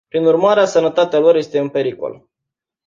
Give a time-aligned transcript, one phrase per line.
[0.09, 2.29] Prin urmare, sănătatea lor este în pericol.